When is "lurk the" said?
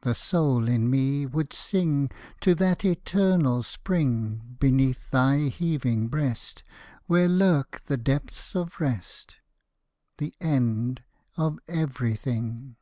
7.28-7.96